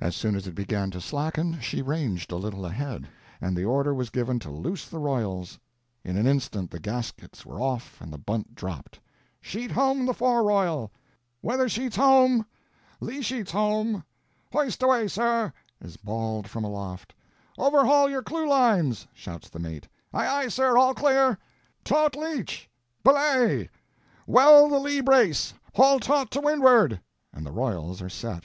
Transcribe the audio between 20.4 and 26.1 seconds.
aye, sir, all clear!"—"Taut leech! belay! Well the lee brace; haul